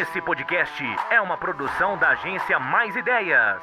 [0.00, 3.60] Esse podcast é uma produção da agência Mais Ideias.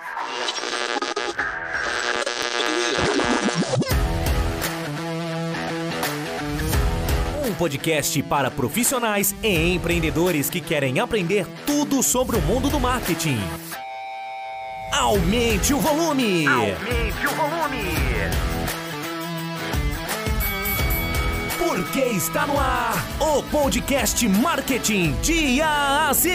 [7.44, 13.39] Um podcast para profissionais e empreendedores que querem aprender tudo sobre o mundo do marketing.
[14.93, 16.46] Aumente o volume!
[16.46, 17.98] Aumente o volume!
[21.80, 26.29] Porque está no ar o podcast Marketing de A a Z.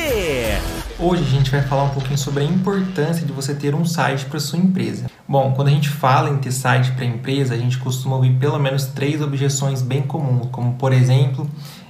[0.99, 4.25] Hoje a gente vai falar um pouquinho sobre a importância de você ter um site
[4.25, 5.05] para sua empresa.
[5.29, 8.59] Bom, quando a gente fala em ter site para empresa, a gente costuma ouvir pelo
[8.59, 11.47] menos três objeções bem comuns, como por exemplo,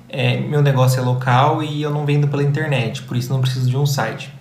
[0.09, 3.71] é, meu negócio é local e eu não vendo pela internet, por isso não preciso
[3.71, 4.35] de um site.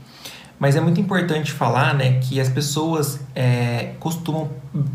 [0.57, 4.49] Mas é muito importante falar né, que as pessoas é, costumam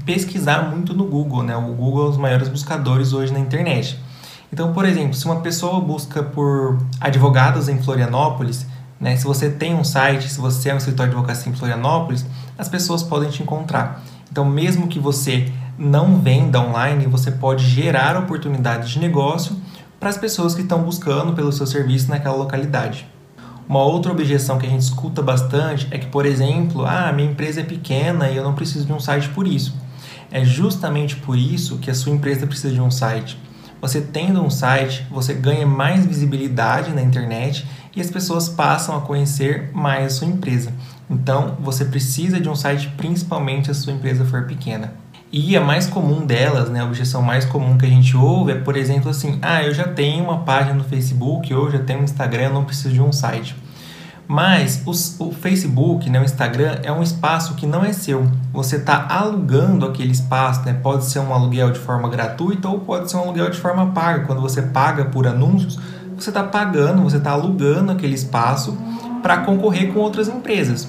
[0.04, 1.44] pesquisar muito no Google.
[1.44, 1.54] Né?
[1.56, 4.07] O Google é um dos maiores buscadores hoje na internet.
[4.52, 8.66] Então, por exemplo, se uma pessoa busca por advogados em Florianópolis,
[9.00, 12.24] né, se você tem um site, se você é um escritório de advocacia em Florianópolis,
[12.56, 14.02] as pessoas podem te encontrar.
[14.30, 19.56] Então, mesmo que você não venda online, você pode gerar oportunidades de negócio
[20.00, 23.06] para as pessoas que estão buscando pelo seu serviço naquela localidade.
[23.68, 27.60] Uma outra objeção que a gente escuta bastante é que, por exemplo, ah, minha empresa
[27.60, 29.76] é pequena e eu não preciso de um site por isso.
[30.30, 33.38] É justamente por isso que a sua empresa precisa de um site.
[33.80, 39.00] Você tendo um site, você ganha mais visibilidade na internet e as pessoas passam a
[39.00, 40.72] conhecer mais a sua empresa.
[41.08, 44.92] Então, você precisa de um site, principalmente se a sua empresa for pequena.
[45.30, 48.54] E a mais comum delas, né, a objeção mais comum que a gente ouve é,
[48.54, 52.04] por exemplo, assim: ah, eu já tenho uma página no Facebook, ou já tenho um
[52.04, 53.54] Instagram, eu não preciso de um site.
[54.28, 58.30] Mas os, o Facebook, né, o Instagram, é um espaço que não é seu.
[58.52, 60.74] Você está alugando aquele espaço, né?
[60.74, 64.26] pode ser um aluguel de forma gratuita ou pode ser um aluguel de forma paga.
[64.26, 65.80] Quando você paga por anúncios,
[66.14, 68.76] você está pagando, você está alugando aquele espaço
[69.22, 70.88] para concorrer com outras empresas.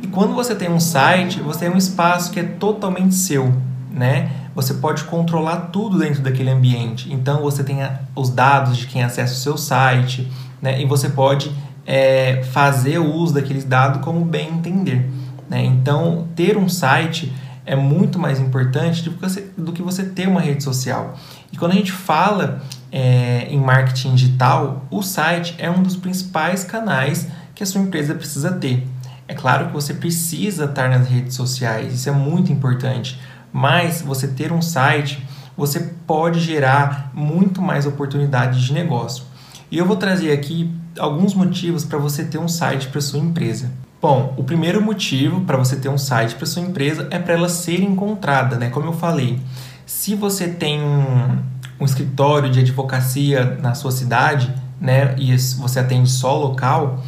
[0.00, 3.52] E quando você tem um site, você tem um espaço que é totalmente seu,
[3.90, 4.30] né?
[4.54, 7.12] Você pode controlar tudo dentro daquele ambiente.
[7.12, 7.78] Então você tem
[8.14, 10.30] os dados de quem acessa o seu site,
[10.62, 10.80] né?
[10.80, 11.52] E você pode
[11.86, 15.08] é, fazer o uso daqueles dados como bem entender.
[15.48, 15.64] Né?
[15.64, 17.32] Então, ter um site
[17.64, 21.16] é muito mais importante do que você, do que você ter uma rede social.
[21.52, 26.64] E quando a gente fala é, em marketing digital, o site é um dos principais
[26.64, 28.86] canais que a sua empresa precisa ter.
[29.28, 33.20] É claro que você precisa estar nas redes sociais, isso é muito importante,
[33.52, 35.26] mas você ter um site,
[35.56, 39.24] você pode gerar muito mais oportunidades de negócio.
[39.68, 43.70] E eu vou trazer aqui alguns motivos para você ter um site para sua empresa.
[44.00, 47.48] Bom, o primeiro motivo para você ter um site para sua empresa é para ela
[47.48, 48.70] ser encontrada, né?
[48.70, 49.40] Como eu falei,
[49.84, 51.38] se você tem um,
[51.80, 57.02] um escritório de advocacia na sua cidade, né, e você atende só local,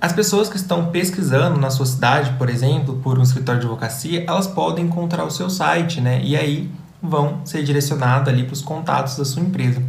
[0.00, 4.24] as pessoas que estão pesquisando na sua cidade, por exemplo, por um escritório de advocacia,
[4.26, 6.20] elas podem encontrar o seu site, né?
[6.24, 6.68] E aí
[7.00, 9.80] vão ser direcionadas ali para os contatos da sua empresa.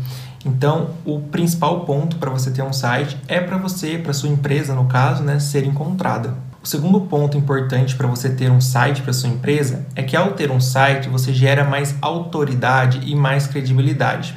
[0.45, 4.75] Então, o principal ponto para você ter um site é para você, para sua empresa
[4.75, 6.33] no caso, né, ser encontrada.
[6.61, 10.31] O segundo ponto importante para você ter um site para sua empresa é que ao
[10.31, 14.35] ter um site você gera mais autoridade e mais credibilidade.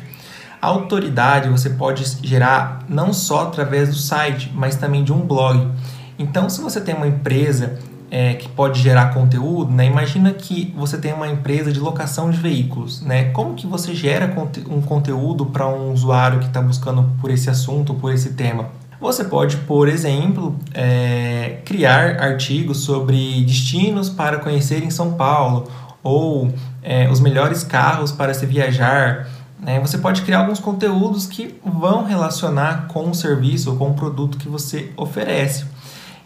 [0.60, 5.70] A autoridade você pode gerar não só através do site, mas também de um blog.
[6.18, 7.78] Então, se você tem uma empresa
[8.10, 9.86] é, que pode gerar conteúdo, né?
[9.86, 13.30] Imagina que você tem uma empresa de locação de veículos, né?
[13.30, 14.32] Como que você gera
[14.70, 18.70] um conteúdo para um usuário que está buscando por esse assunto, por esse tema?
[19.00, 25.68] Você pode, por exemplo, é, criar artigos sobre destinos para conhecer em São Paulo
[26.02, 26.52] ou
[26.82, 29.28] é, os melhores carros para se viajar.
[29.60, 29.80] Né?
[29.80, 34.38] Você pode criar alguns conteúdos que vão relacionar com o serviço ou com o produto
[34.38, 35.66] que você oferece.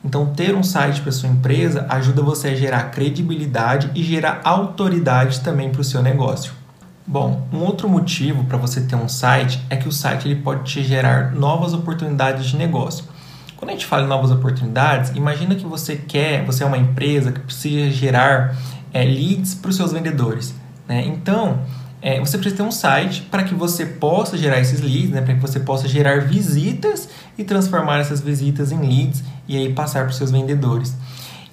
[0.04, 5.40] Então, ter um site para sua empresa ajuda você a gerar credibilidade e gerar autoridade
[5.40, 6.52] também para o seu negócio.
[7.06, 10.70] Bom, um outro motivo para você ter um site é que o site ele pode
[10.70, 13.04] te gerar novas oportunidades de negócio.
[13.56, 17.30] Quando a gente fala em novas oportunidades, imagina que você quer, você é uma empresa
[17.30, 18.56] que precisa gerar
[18.92, 20.54] é, leads para os seus vendedores.
[20.88, 21.04] Né?
[21.06, 21.60] Então,
[22.02, 25.34] é, você precisa ter um site para que você possa gerar esses leads, né, para
[25.34, 30.10] que você possa gerar visitas e transformar essas visitas em leads e aí passar para
[30.10, 30.94] os seus vendedores.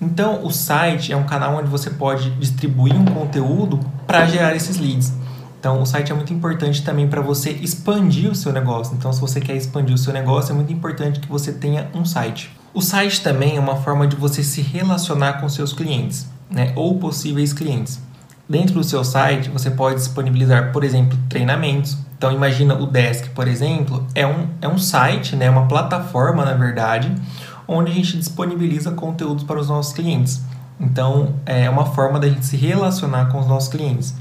[0.01, 4.77] Então, o site é um canal onde você pode distribuir um conteúdo para gerar esses
[4.77, 5.11] leads.
[5.59, 8.95] Então, o site é muito importante também para você expandir o seu negócio.
[8.95, 12.05] Então, se você quer expandir o seu negócio, é muito importante que você tenha um
[12.05, 12.51] site.
[12.73, 16.99] O site também é uma forma de você se relacionar com seus clientes, né, ou
[16.99, 17.99] possíveis clientes.
[18.49, 23.47] Dentro do seu site, você pode disponibilizar, por exemplo, treinamentos, Então imagina o Desk, por
[23.47, 27.13] exemplo, é um, é um site, né, uma plataforma, na verdade,
[27.67, 30.41] onde a gente disponibiliza conteúdos para os nossos clientes.
[30.79, 34.15] Então é uma forma da gente se relacionar com os nossos clientes.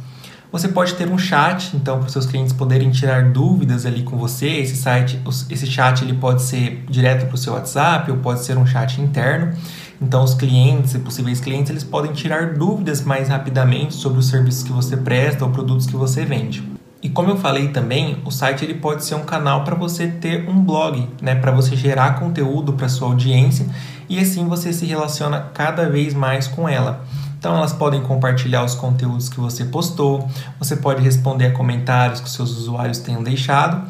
[0.53, 4.17] Você pode ter um chat, então, para os seus clientes poderem tirar dúvidas ali com
[4.17, 4.47] você.
[4.47, 5.21] Esse site,
[5.51, 9.01] esse chat ele pode ser direto para o seu WhatsApp ou pode ser um chat
[9.01, 9.53] interno.
[10.01, 14.63] Então, os clientes e possíveis clientes eles podem tirar dúvidas mais rapidamente sobre os serviços
[14.63, 16.77] que você presta ou produtos que você vende.
[17.03, 20.49] E como eu falei também, o site ele pode ser um canal para você ter
[20.49, 23.67] um blog, né, para você gerar conteúdo para sua audiência
[24.09, 27.05] e assim você se relaciona cada vez mais com ela.
[27.39, 30.29] Então elas podem compartilhar os conteúdos que você postou,
[30.59, 33.87] você pode responder a comentários que seus usuários tenham deixado.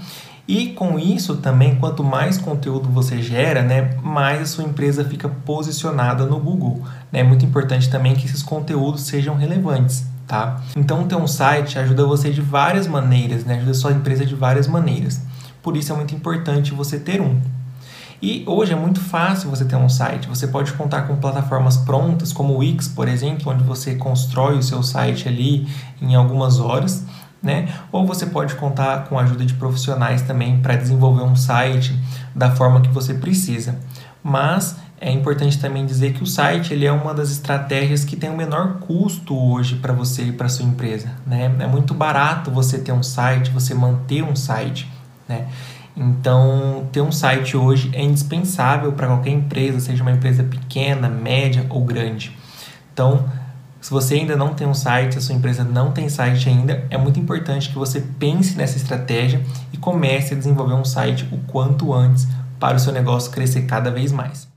[0.48, 5.28] E com isso também, quanto mais conteúdo você gera, né, mais a sua empresa fica
[5.28, 6.84] posicionada no Google.
[7.12, 10.04] É muito importante também que esses conteúdos sejam relevantes.
[10.26, 10.60] Tá?
[10.74, 13.54] Então ter um site ajuda você de várias maneiras, né?
[13.54, 15.20] ajuda a sua empresa de várias maneiras.
[15.62, 17.40] Por isso é muito importante você ter um.
[18.20, 20.28] E hoje é muito fácil você ter um site.
[20.28, 24.62] Você pode contar com plataformas prontas, como o Wix, por exemplo, onde você constrói o
[24.62, 25.68] seu site ali
[26.00, 27.04] em algumas horas.
[27.46, 27.72] Né?
[27.92, 31.96] Ou você pode contar com a ajuda de profissionais também para desenvolver um site
[32.34, 33.78] da forma que você precisa.
[34.20, 38.28] Mas é importante também dizer que o site ele é uma das estratégias que tem
[38.30, 41.12] o menor custo hoje para você e para sua empresa.
[41.24, 41.54] Né?
[41.60, 44.90] É muito barato você ter um site, você manter um site.
[45.28, 45.46] Né?
[45.96, 51.64] Então, ter um site hoje é indispensável para qualquer empresa, seja uma empresa pequena, média
[51.70, 52.36] ou grande.
[52.92, 53.24] Então,
[53.80, 56.98] se você ainda não tem um site, a sua empresa não tem site ainda, é
[56.98, 59.40] muito importante que você pense nessa estratégia
[59.72, 62.26] e comece a desenvolver um site o quanto antes
[62.58, 64.48] para o seu negócio crescer cada vez mais.